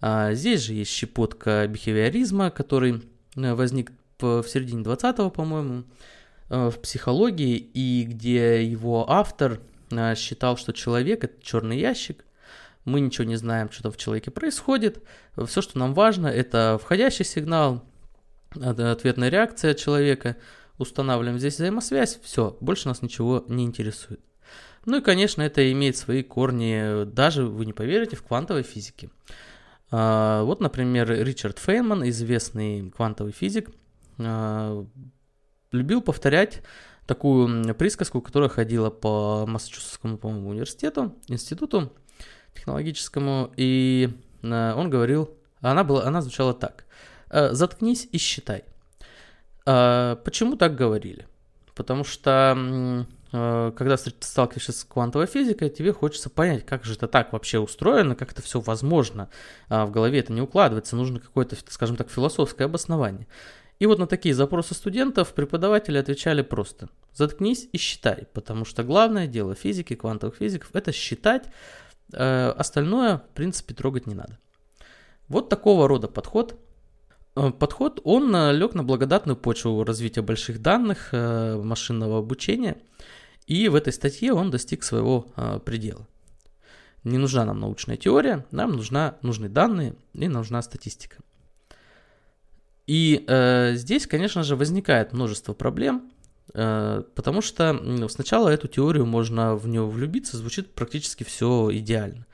А 0.02 0.34
здесь 0.34 0.62
же 0.62 0.74
есть 0.74 0.90
щепотка 0.90 1.68
бихевиоризма, 1.68 2.50
который 2.50 3.04
э, 3.36 3.54
возник 3.54 3.92
в 4.20 4.44
середине 4.44 4.84
20-го, 4.84 5.30
по-моему, 5.30 5.84
э, 6.50 6.70
в 6.72 6.80
психологии, 6.80 7.58
и 7.58 8.06
где 8.06 8.66
его 8.66 9.10
автор 9.10 9.60
считал, 10.16 10.58
что 10.58 10.72
человек 10.72 11.24
это 11.26 11.44
черный 11.44 11.78
ящик, 11.78 12.26
мы 12.86 13.02
ничего 13.02 13.26
не 13.26 13.36
знаем, 13.36 13.70
что 13.70 13.84
там 13.84 13.92
в 13.92 13.98
человеке 13.98 14.32
происходит. 14.32 15.04
Все, 15.46 15.62
что 15.62 15.78
нам 15.78 15.94
важно, 15.94 16.28
это 16.28 16.80
входящий 16.82 17.26
сигнал, 17.26 17.84
ответная 18.56 19.30
реакция 19.30 19.74
человека. 19.74 20.38
Устанавливаем 20.78 21.38
здесь 21.38 21.56
взаимосвязь, 21.56 22.20
все, 22.24 22.58
больше 22.60 22.88
нас 22.88 23.02
ничего 23.02 23.46
не 23.48 23.66
интересует. 23.66 24.20
Ну 24.86 24.98
и, 24.98 25.02
конечно, 25.02 25.44
это 25.44 25.72
имеет 25.72 25.96
свои 25.96 26.24
корни, 26.24 27.06
даже, 27.06 27.46
вы 27.46 27.68
не 27.68 27.74
поверите, 27.74 28.16
в 28.16 28.24
квантовой 28.24 28.64
физике. 28.64 29.12
А, 29.92 30.44
вот, 30.44 30.60
например, 30.60 31.12
Ричард 31.12 31.60
Фейнман, 31.60 32.08
известный 32.10 32.90
квантовый 32.90 33.34
физик, 33.34 33.70
а, 34.18 34.86
любил 35.72 36.02
повторять 36.02 36.64
такую 37.06 37.76
присказку, 37.76 38.22
которая 38.22 38.50
ходила 38.50 38.90
по 38.90 39.46
Массачусетскому, 39.46 40.18
по-моему, 40.18 40.50
университету, 40.50 41.16
институту 41.28 41.92
технологическому, 42.56 43.54
и 43.58 44.10
а, 44.44 44.76
он 44.76 44.90
говорил, 44.90 45.30
она, 45.60 45.84
была, 45.84 46.06
она 46.06 46.22
звучала 46.22 46.56
так. 46.56 46.86
«Заткнись 47.32 48.08
и 48.12 48.18
считай». 48.18 48.64
Почему 49.64 50.56
так 50.58 50.76
говорили? 50.76 51.28
Потому 51.76 52.04
что 52.04 53.06
Э, 53.34 53.72
когда 53.76 53.98
сталкиваешься 53.98 54.72
с 54.74 54.84
квантовой 54.84 55.28
физикой, 55.28 55.70
тебе 55.70 55.94
хочется 55.94 56.30
понять, 56.30 56.66
как 56.66 56.84
же 56.84 56.94
это 56.94 57.08
так 57.08 57.32
вообще 57.34 57.60
устроено, 57.60 58.16
как 58.16 58.32
это 58.32 58.42
все 58.42 58.60
возможно. 58.60 59.30
А 59.70 59.86
в 59.86 59.92
голове 59.92 60.20
это 60.20 60.34
не 60.34 60.42
укладывается, 60.42 60.96
нужно 60.96 61.20
какое-то, 61.20 61.56
скажем 61.70 61.96
так, 61.96 62.10
философское 62.10 62.66
обоснование. 62.66 63.28
И 63.80 63.86
вот 63.86 64.00
на 64.00 64.08
такие 64.08 64.36
запросы 64.36 64.74
студентов 64.76 65.34
преподаватели 65.34 65.98
отвечали 65.98 66.42
просто 66.44 66.90
«заткнись 67.14 67.68
и 67.72 67.78
считай», 67.78 68.28
потому 68.34 68.64
что 68.64 68.84
главное 68.84 69.28
дело 69.28 69.56
физики, 69.56 69.96
квантовых 69.96 70.36
физиков– 70.36 70.70
это 70.74 70.92
считать, 70.92 71.46
остальное, 72.14 73.18
в 73.18 73.30
принципе, 73.34 73.74
трогать 73.74 74.06
не 74.06 74.14
надо. 74.14 74.38
Вот 75.30 75.50
такого 75.50 75.88
рода 75.88 76.08
подход 76.08 76.60
Подход, 77.34 78.02
он 78.04 78.36
лег 78.52 78.74
на 78.76 78.84
благодатную 78.84 79.38
почву 79.38 79.84
развития 79.84 80.22
больших 80.22 80.62
данных, 80.62 81.10
машинного 81.14 82.20
обучения– 82.20 82.78
и 83.52 83.68
в 83.68 83.76
этой 83.76 83.92
статье 83.92 84.32
он 84.34 84.50
достиг 84.50 84.82
своего 84.82 85.28
э, 85.36 85.60
предела. 85.66 86.08
Не 87.04 87.18
нужна 87.18 87.44
нам 87.44 87.60
научная 87.60 87.98
теория, 87.98 88.46
нам 88.52 88.72
нужна, 88.78 89.18
нужны 89.22 89.50
данные 89.50 89.96
и 90.14 90.30
нужна 90.30 90.62
статистика. 90.62 91.18
И 92.88 93.26
э, 93.28 93.74
здесь, 93.76 94.08
конечно 94.08 94.44
же, 94.44 94.56
возникает 94.56 95.12
множество 95.12 95.54
проблем, 95.54 96.12
э, 96.54 97.04
потому 97.14 97.42
что 97.42 97.74
ну, 97.74 98.08
сначала 98.08 98.48
эту 98.48 98.70
теорию 98.70 99.06
можно 99.06 99.56
в 99.56 99.68
нее 99.68 99.86
влюбиться, 99.86 100.38
звучит 100.38 100.74
практически 100.74 101.24
все 101.24 101.70
идеально. 101.74 102.26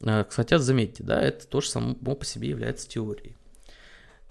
Э, 0.00 0.24
кстати, 0.24 0.58
заметьте, 0.58 1.04
да, 1.04 1.22
это 1.22 1.46
тоже 1.46 1.70
само 1.70 1.94
по 1.94 2.24
себе 2.26 2.50
является 2.50 2.86
теорией. 2.86 3.34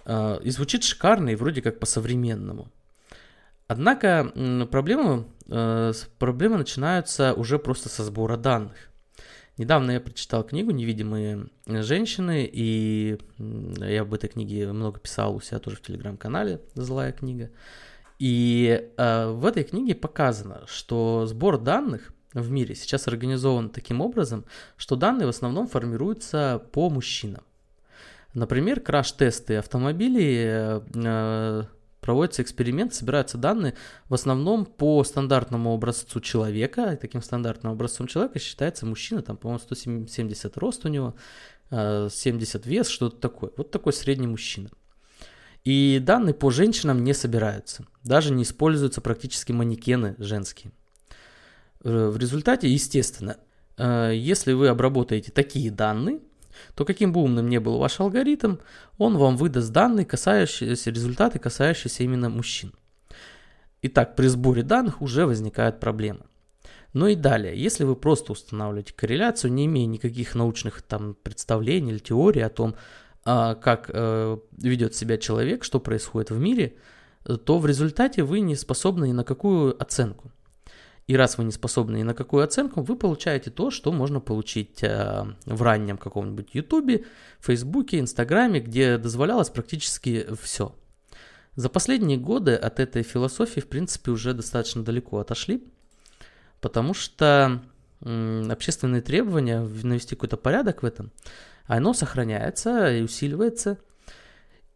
Э, 0.06 0.40
и 0.44 0.50
звучит 0.50 0.84
шикарно 0.84 1.30
и 1.30 1.36
вроде 1.36 1.62
как 1.62 1.80
по-современному. 1.80 2.72
Однако 3.68 4.32
проблемы, 4.72 5.26
э, 5.48 5.94
проблемы 6.20 6.58
начинаются 6.58 7.34
уже 7.34 7.60
просто 7.60 7.90
со 7.90 8.04
сбора 8.04 8.38
данных. 8.38 8.90
Недавно 9.58 9.92
я 9.92 10.02
прочитал 10.02 10.44
книгу 10.44 10.72
«Невидимые 10.72 11.48
женщины», 11.68 12.50
и 12.52 13.20
я 13.38 14.02
об 14.02 14.14
этой 14.14 14.28
книге 14.28 14.72
много 14.74 15.00
писал 15.00 15.36
у 15.36 15.42
себя 15.42 15.60
тоже 15.60 15.78
в 15.78 15.82
телеграм-канале 15.82 16.60
«Злая 16.74 17.12
книга». 17.12 17.52
И 18.20 18.92
э, 18.98 19.28
в 19.28 19.46
этой 19.46 19.64
книге 19.64 19.96
показано, 19.96 20.64
что 20.68 21.26
сбор 21.28 21.60
данных 21.60 22.14
в 22.34 22.50
мире 22.50 22.74
сейчас 22.74 23.08
организован 23.08 23.70
таким 23.70 24.02
образом, 24.02 24.46
что 24.76 24.96
данные 24.96 25.28
в 25.28 25.30
основном 25.30 25.68
формируются 25.68 26.64
по 26.72 26.90
мужчинам. 26.90 27.44
Например, 28.34 28.80
краш-тесты 28.80 29.58
автомобилей 29.58 30.44
э, 30.46 31.64
проводится 32.04 32.42
эксперимент, 32.42 32.94
собираются 32.94 33.38
данные 33.38 33.76
в 34.10 34.14
основном 34.14 34.66
по 34.66 35.04
стандартному 35.04 35.74
образцу 35.74 36.20
человека. 36.20 36.94
И 36.94 36.98
таким 36.98 37.22
стандартным 37.22 37.74
образцом 37.74 38.08
человека 38.08 38.40
считается 38.40 38.86
мужчина, 38.86 39.22
там, 39.22 39.38
по-моему, 39.38 39.60
170 39.60 40.58
рост 40.58 40.86
у 40.86 40.90
него, 40.90 41.16
70 41.70 42.66
э, 42.66 42.70
вес, 42.70 42.88
что-то 42.88 43.18
такое. 43.18 43.52
Вот 43.58 43.72
такой 43.72 43.94
средний 43.94 44.28
мужчина. 44.28 44.70
И 45.64 46.00
данные 46.04 46.34
по 46.34 46.52
женщинам 46.52 47.04
не 47.04 47.14
собираются. 47.14 47.86
Даже 48.04 48.34
не 48.34 48.44
используются 48.44 49.00
практически 49.00 49.54
манекены 49.54 50.16
женские. 50.18 50.74
Э, 51.84 52.10
в 52.10 52.18
результате, 52.18 52.68
естественно, 52.68 53.38
э, 53.78 54.12
если 54.14 54.54
вы 54.54 54.68
обработаете 54.68 55.32
такие 55.32 55.72
данные, 55.72 56.20
то 56.76 56.86
каким 56.86 57.12
бы 57.12 57.22
умным 57.22 57.50
ни 57.50 57.58
был 57.58 57.78
ваш 57.78 58.00
алгоритм, 58.00 58.58
он 58.98 59.18
вам 59.18 59.38
выдаст 59.38 59.72
данные, 59.72 60.06
касающиеся, 60.06 60.92
результаты, 60.92 61.40
касающиеся 61.40 62.04
именно 62.04 62.30
мужчин. 62.30 62.74
Итак, 63.82 64.16
при 64.16 64.28
сборе 64.28 64.64
данных 64.64 65.02
уже 65.02 65.26
возникает 65.26 65.80
проблема. 65.80 66.26
Ну 66.94 67.08
и 67.08 67.16
далее, 67.16 67.62
если 67.62 67.84
вы 67.84 67.96
просто 67.96 68.32
устанавливаете 68.32 68.94
корреляцию, 68.94 69.52
не 69.52 69.66
имея 69.66 69.88
никаких 69.88 70.36
научных 70.36 70.82
там 70.84 71.16
представлений 71.16 71.92
или 71.92 71.98
теорий 71.98 72.42
о 72.42 72.50
том, 72.50 72.76
а, 73.26 73.56
как 73.56 73.90
э, 73.92 74.38
ведет 74.58 74.96
себя 74.96 75.18
человек, 75.18 75.64
что 75.64 75.80
происходит 75.80 76.30
в 76.30 76.38
мире, 76.38 76.76
то 77.46 77.58
в 77.58 77.66
результате 77.66 78.24
вы 78.24 78.42
не 78.42 78.56
способны 78.56 79.08
ни 79.08 79.14
на 79.14 79.24
какую 79.24 79.82
оценку. 79.82 80.32
И 81.08 81.18
раз 81.18 81.38
вы 81.38 81.44
не 81.44 81.52
способны 81.52 81.98
ни 81.98 82.04
на 82.04 82.14
какую 82.14 82.44
оценку, 82.44 82.82
вы 82.82 82.96
получаете 82.96 83.52
то, 83.52 83.72
что 83.72 83.92
можно 83.92 84.22
получить 84.22 84.84
э, 84.84 85.26
в 85.46 85.62
раннем 85.62 85.98
каком-нибудь 85.98 86.50
Ютубе, 86.54 87.06
Фейсбуке, 87.40 88.00
Инстаграме, 88.00 88.62
где 88.62 88.98
дозволялось 88.98 89.50
практически 89.50 90.26
все. 90.42 90.74
За 91.56 91.70
последние 91.70 92.18
годы 92.18 92.56
от 92.56 92.80
этой 92.80 93.04
философии, 93.04 93.60
в 93.60 93.68
принципе, 93.68 94.12
уже 94.12 94.34
достаточно 94.34 94.84
далеко 94.84 95.20
отошли, 95.20 95.64
потому 96.62 96.94
что 96.94 97.62
общественные 98.02 99.02
требования 99.02 99.60
навести 99.60 100.16
какой-то 100.16 100.38
порядок 100.38 100.84
в 100.84 100.86
этом, 100.86 101.12
оно 101.66 101.94
сохраняется 101.94 102.92
и 102.92 103.02
усиливается. 103.02 103.78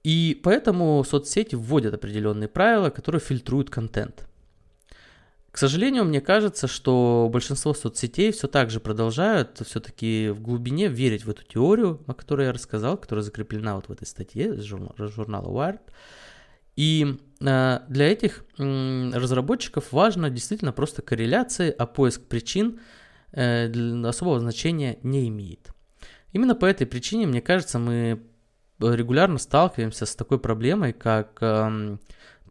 И 0.03 0.39
поэтому 0.43 1.03
соцсети 1.03 1.55
вводят 1.55 1.93
определенные 1.93 2.47
правила, 2.47 2.89
которые 2.89 3.21
фильтруют 3.21 3.69
контент. 3.69 4.26
К 5.57 5.59
сожалению, 5.59 6.05
мне 6.05 6.21
кажется, 6.21 6.67
что 6.67 7.27
большинство 7.33 7.73
соцсетей 7.73 8.31
все 8.31 8.47
так 8.47 8.69
же 8.69 8.79
продолжают 8.79 9.59
все-таки 9.65 10.29
в 10.29 10.39
глубине 10.39 10.87
верить 10.87 11.25
в 11.25 11.31
эту 11.31 11.43
теорию, 11.43 11.99
о 12.05 12.13
которой 12.13 12.45
я 12.45 12.53
рассказал, 12.53 12.95
которая 12.95 13.23
закреплена 13.23 13.75
вот 13.75 13.87
в 13.87 13.91
этой 13.91 14.05
статье 14.05 14.53
журнала 14.61 15.49
Wired. 15.49 15.79
И 16.75 17.17
э, 17.41 17.79
для 17.89 18.05
этих 18.05 18.45
разработчиков 18.59 19.91
важно 19.91 20.29
действительно 20.29 20.73
просто 20.73 21.01
корреляции, 21.01 21.73
а 21.75 21.87
поиск 21.87 22.21
причин 22.27 22.79
э, 23.31 23.67
особого 24.07 24.39
значения 24.39 24.99
не 25.01 25.27
имеет. 25.27 25.71
Именно 26.33 26.53
по 26.53 26.67
этой 26.67 26.85
причине, 26.85 27.25
мне 27.25 27.41
кажется, 27.41 27.79
мы 27.79 28.21
регулярно 28.79 29.39
сталкиваемся 29.39 30.05
с 30.05 30.15
такой 30.15 30.37
проблемой, 30.37 30.93
как 30.93 31.41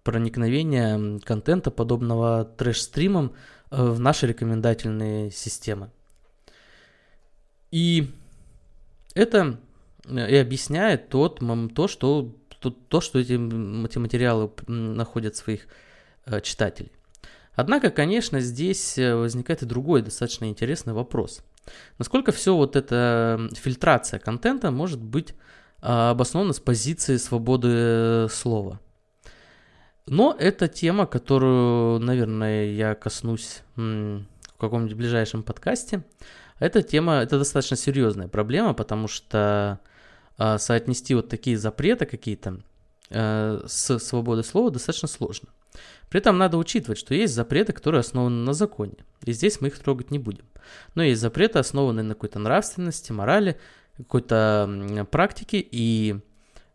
проникновение 0.07 1.19
контента, 1.19 1.73
подобного 1.73 2.45
трэш-стримам, 2.45 3.33
э, 3.73 3.83
в 3.83 3.99
наши 3.99 4.29
рекомендательные 4.29 5.33
системы. 5.33 5.91
И 7.73 8.07
это 9.17 9.59
э, 10.05 10.31
и 10.31 10.37
объясняет 10.37 11.09
тот, 11.09 11.41
то, 11.75 11.89
что, 11.89 12.37
то, 12.61 12.71
то, 12.71 13.01
что 13.01 13.19
эти, 13.19 13.33
эти 13.85 13.99
материалы 13.99 14.49
находят 14.69 15.35
своих 15.35 15.67
э, 16.25 16.41
читателей. 16.41 16.93
Однако, 17.57 17.91
конечно, 17.91 18.39
здесь 18.39 18.97
возникает 18.99 19.63
и 19.63 19.67
другой 19.67 20.03
достаточно 20.03 20.45
интересный 20.45 20.93
вопрос. 20.93 21.41
Насколько 21.99 22.31
все 22.31 22.55
вот 22.55 22.77
эта 22.77 23.51
фильтрация 23.57 24.21
контента 24.21 24.71
может 24.71 25.03
быть 25.03 25.35
обоснована 25.81 26.53
с 26.53 26.61
позиции 26.61 27.17
свободы 27.17 28.29
слова? 28.31 28.79
Но 30.09 30.37
это 30.39 30.69
тема, 30.69 31.07
которую, 31.07 31.99
наверное, 31.99 32.67
я 32.67 32.95
коснусь 32.95 33.63
в 33.75 34.23
каком-нибудь 34.59 34.97
ближайшем 34.97 35.43
подкасте. 35.43 36.05
Эта 36.59 36.83
тема, 36.83 37.17
это 37.17 37.39
достаточно 37.39 37.77
серьезная 37.77 38.29
проблема, 38.29 38.73
потому 38.73 39.09
что 39.09 39.81
э, 40.39 40.59
соотнести 40.59 41.15
вот 41.15 41.29
такие 41.29 41.59
запреты 41.59 42.07
какие-то 42.07 42.61
э, 43.11 43.61
с 43.67 43.99
свободой 43.99 44.45
слова 44.45 44.71
достаточно 44.71 45.09
сложно. 45.09 45.49
При 46.09 46.21
этом 46.21 46.39
надо 46.39 46.57
учитывать, 46.57 46.99
что 46.99 47.15
есть 47.15 47.35
запреты, 47.35 47.73
которые 47.73 48.01
основаны 48.01 48.45
на 48.45 48.55
законе, 48.55 48.97
и 49.25 49.33
здесь 49.33 49.61
мы 49.61 49.69
их 49.69 49.79
трогать 49.79 50.11
не 50.11 50.19
будем. 50.19 50.47
Но 50.95 51.03
есть 51.03 51.21
запреты, 51.21 51.59
основанные 51.59 52.05
на 52.05 52.15
какой-то 52.15 52.39
нравственности, 52.39 53.13
морали, 53.13 53.59
какой-то 53.99 55.07
практике, 55.11 55.59
и 55.59 56.21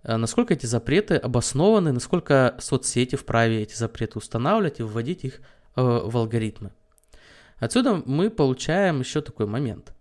насколько 0.04 0.54
эти 0.54 0.66
запреты 0.66 1.16
обоснованы, 1.16 1.92
насколько 1.92 2.56
соцсети 2.60 3.16
вправе 3.16 3.62
эти 3.62 3.76
запреты 3.76 4.20
устанавливать 4.20 4.80
и 4.80 4.84
вводить 4.84 5.24
их 5.24 5.42
э, 5.76 5.82
в 5.82 6.18
алгоритмы. 6.18 6.72
Отсюда 7.58 8.02
мы 8.06 8.30
получаем 8.30 9.00
еще 9.00 9.22
такой 9.22 9.46
момент, 9.46 9.94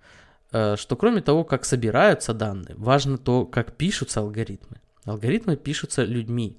э, 0.53 0.77
что 0.77 0.97
кроме 0.97 1.21
того, 1.21 1.45
как 1.45 1.65
собираются 1.65 2.33
данные, 2.33 2.75
важно 2.77 3.19
то, 3.19 3.45
как 3.45 3.77
пишутся 3.77 4.21
алгоритмы. 4.21 4.81
Алгоритмы 5.05 5.57
пишутся 5.57 6.05
людьми. 6.05 6.57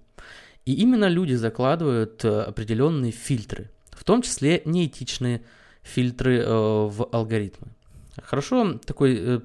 И 0.65 0.75
именно 0.75 1.07
люди 1.07 1.33
закладывают 1.33 2.23
определенные 2.23 3.11
фильтры, 3.11 3.71
в 3.89 4.03
том 4.03 4.21
числе 4.21 4.61
неэтичные 4.65 5.41
фильтры 5.81 6.45
в 6.45 7.09
алгоритмы. 7.11 7.69
Хорошо, 8.17 8.79
такой 8.85 9.17
э, 9.17 9.39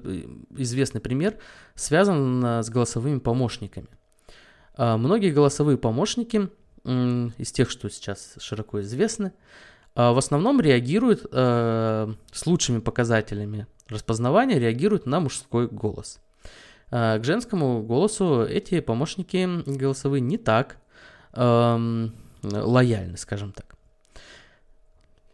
известный 0.57 0.99
пример 0.99 1.37
связан 1.75 2.43
э, 2.43 2.63
с 2.63 2.69
голосовыми 2.69 3.19
помощниками. 3.19 3.87
Э, 4.77 4.97
многие 4.97 5.31
голосовые 5.31 5.77
помощники 5.77 6.49
э, 6.83 7.29
из 7.37 7.51
тех, 7.51 7.69
что 7.69 7.89
сейчас 7.89 8.35
широко 8.39 8.81
известны, 8.81 9.31
э, 9.95 10.11
в 10.11 10.17
основном 10.17 10.59
реагируют 10.59 11.25
э, 11.31 12.13
с 12.31 12.45
лучшими 12.45 12.79
показателями 12.79 13.67
распознавания, 13.87 14.59
реагируют 14.59 15.05
на 15.05 15.21
мужской 15.21 15.67
голос. 15.67 16.19
Э, 16.91 17.19
к 17.19 17.23
женскому 17.23 17.81
голосу 17.83 18.43
эти 18.43 18.81
помощники 18.81 19.47
голосовые 19.65 20.19
не 20.19 20.37
так 20.37 20.77
э, 21.31 22.09
лояльны, 22.43 23.15
скажем 23.15 23.53
так. 23.53 23.76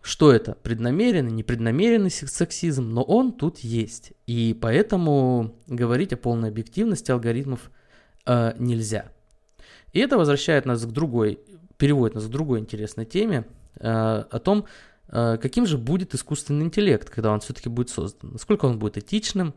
Что 0.04 0.34
это? 0.34 0.56
Преднамеренный, 0.56 1.32
непреднамеренный 1.32 2.12
сексизм, 2.12 2.90
но 2.90 3.04
он 3.04 3.32
тут 3.32 3.60
есть. 3.60 4.12
И 4.28 4.56
поэтому 4.62 5.56
говорить 5.66 6.12
о 6.12 6.18
полной 6.18 6.50
объективности 6.50 7.10
алгоритмов 7.10 7.72
э, 8.26 8.54
нельзя. 8.60 9.14
И 9.94 10.00
это 10.00 10.18
возвращает 10.18 10.66
нас 10.66 10.86
к 10.86 10.92
другой, 10.92 11.40
переводит 11.78 12.16
нас 12.16 12.26
к 12.26 12.30
другой 12.30 12.60
интересной 12.60 13.06
теме, 13.06 13.46
э, 13.80 13.88
о 13.90 14.40
том, 14.40 14.66
э, 15.08 15.38
каким 15.42 15.66
же 15.66 15.78
будет 15.78 16.14
искусственный 16.14 16.66
интеллект, 16.66 17.10
когда 17.10 17.32
он 17.32 17.40
все-таки 17.40 17.70
будет 17.70 17.90
создан. 17.90 18.34
Насколько 18.34 18.66
он 18.66 18.80
будет 18.80 18.98
этичным, 18.98 19.54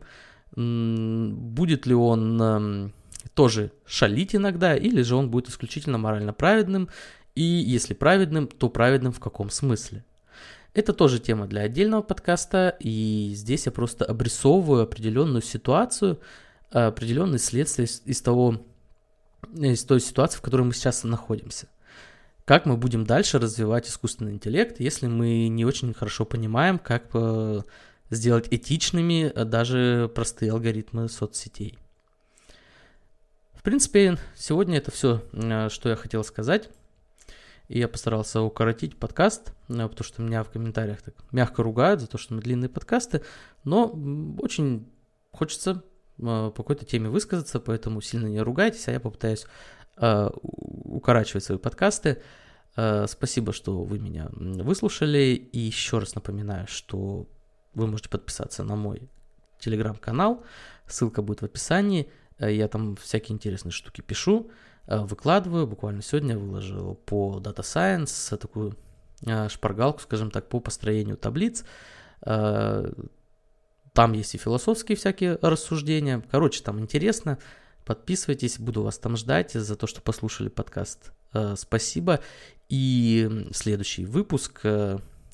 будет 0.55 1.85
ли 1.85 1.93
он 1.93 2.41
э, 2.41 2.89
тоже 3.33 3.73
шалить 3.85 4.33
иногда, 4.33 4.77
или 4.77 5.01
же 5.01 5.17
он 5.17 5.29
будет 5.29 5.49
исключительно 5.49 5.97
морально 5.97 6.31
праведным, 6.31 6.87
и 7.35 7.43
если 7.43 7.93
праведным, 7.93 8.47
то 8.47 8.69
праведным 8.69 9.11
в 9.11 9.19
каком 9.19 9.49
смысле. 9.49 10.05
Это 10.77 10.93
тоже 10.93 11.17
тема 11.17 11.47
для 11.47 11.61
отдельного 11.61 12.03
подкаста, 12.03 12.77
и 12.79 13.31
здесь 13.33 13.65
я 13.65 13.71
просто 13.71 14.05
обрисовываю 14.05 14.83
определенную 14.83 15.41
ситуацию, 15.41 16.19
определенные 16.69 17.39
следствия 17.39 17.85
из, 17.85 18.21
того, 18.21 18.61
из 19.55 19.83
той 19.85 19.99
ситуации, 19.99 20.37
в 20.37 20.41
которой 20.41 20.61
мы 20.61 20.73
сейчас 20.75 21.03
находимся. 21.03 21.67
Как 22.45 22.67
мы 22.67 22.77
будем 22.77 23.05
дальше 23.05 23.39
развивать 23.39 23.87
искусственный 23.87 24.33
интеллект, 24.33 24.79
если 24.79 25.07
мы 25.07 25.47
не 25.47 25.65
очень 25.65 25.95
хорошо 25.95 26.25
понимаем, 26.25 26.77
как 26.77 27.09
э, 27.15 27.61
сделать 28.11 28.47
этичными 28.51 29.31
э, 29.33 29.45
даже 29.45 30.11
простые 30.13 30.51
алгоритмы 30.51 31.09
соцсетей. 31.09 31.75
В 33.55 33.63
принципе, 33.63 34.19
сегодня 34.35 34.77
это 34.77 34.91
все, 34.91 35.23
э, 35.33 35.69
что 35.69 35.89
я 35.89 35.95
хотел 35.95 36.23
сказать. 36.23 36.69
И 37.67 37.79
я 37.79 37.87
постарался 37.87 38.41
укоротить 38.41 38.97
подкаст, 38.97 39.53
э, 39.67 39.87
потому 39.87 40.03
что 40.03 40.21
меня 40.21 40.43
в 40.43 40.49
комментариях 40.49 41.01
так 41.01 41.15
мягко 41.31 41.63
ругают 41.63 41.99
за 42.01 42.07
то, 42.07 42.17
что 42.17 42.33
мы 42.33 42.41
длинные 42.41 42.69
подкасты, 42.69 43.23
но 43.63 43.91
очень 44.39 44.87
хочется 45.31 45.83
э, 46.17 46.51
по 46.55 46.63
какой-то 46.63 46.85
теме 46.85 47.09
высказаться, 47.09 47.59
поэтому 47.59 48.01
сильно 48.01 48.27
не 48.27 48.39
ругайтесь, 48.41 48.87
а 48.87 48.91
я 48.91 48.99
попытаюсь 48.99 49.45
э, 49.97 50.29
укорачивать 50.33 51.43
свои 51.43 51.57
подкасты. 51.57 52.21
Спасибо, 53.07 53.53
что 53.53 53.81
вы 53.81 53.97
меня 53.97 54.29
выслушали. 54.31 55.33
И 55.33 55.57
еще 55.57 55.97
раз 55.97 56.13
напоминаю, 56.13 56.67
что 56.67 57.27
вы 57.73 57.87
можете 57.87 58.07
подписаться 58.07 58.63
на 58.63 58.75
мой 58.75 59.09
телеграм-канал. 59.57 60.43
Ссылка 60.85 61.23
будет 61.23 61.41
в 61.41 61.45
описании. 61.45 62.07
Я 62.37 62.67
там 62.67 62.95
всякие 62.97 63.33
интересные 63.33 63.71
штуки 63.71 64.01
пишу. 64.01 64.51
Э, 64.87 65.01
выкладываю. 65.01 65.67
Буквально 65.67 66.01
сегодня 66.01 66.37
выложил 66.37 66.95
по 66.95 67.39
Data 67.43 67.59
Science 67.59 68.35
такую 68.37 68.75
э, 69.25 69.49
шпаргалку, 69.49 70.01
скажем 70.01 70.31
так, 70.31 70.47
по 70.49 70.59
построению 70.59 71.17
таблиц. 71.17 71.65
Э, 72.21 72.89
там 73.93 74.13
есть 74.13 74.35
и 74.35 74.37
философские 74.37 74.95
всякие 74.95 75.37
рассуждения. 75.41 76.23
Короче, 76.31 76.63
там 76.63 76.79
интересно. 76.79 77.37
Подписывайтесь, 77.85 78.59
буду 78.59 78.83
вас 78.83 78.97
там 78.97 79.17
ждать 79.17 79.53
за 79.53 79.75
то, 79.75 79.87
что 79.87 80.01
послушали 80.01 80.49
подкаст. 80.49 81.13
Спасибо. 81.55 82.19
И 82.69 83.47
следующий 83.53 84.05
выпуск, 84.05 84.61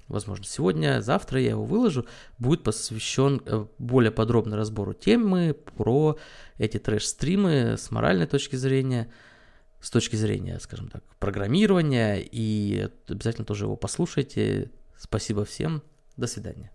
возможно, 0.07 0.45
сегодня, 0.45 1.01
завтра 1.01 1.41
я 1.41 1.49
его 1.51 1.65
выложу, 1.65 2.05
будет 2.37 2.63
посвящен 2.63 3.67
более 3.79 4.11
подробно 4.11 4.55
разбору 4.55 4.93
темы 4.93 5.55
про 5.75 6.17
эти 6.57 6.77
трэш-стримы 6.77 7.75
с 7.77 7.91
моральной 7.91 8.27
точки 8.27 8.55
зрения– 8.55 9.11
с 9.83 9.89
точки 9.91 10.15
зрения, 10.15 10.59
скажем 10.59 10.89
так, 10.89 11.03
программирования. 11.19 12.19
И 12.19 12.89
обязательно 13.07 13.45
тоже 13.45 13.65
его 13.65 13.75
послушайте. 13.75 14.71
Спасибо 14.97 15.43
всем. 15.43 15.83
До 16.15 16.25
свидания. 16.25 16.71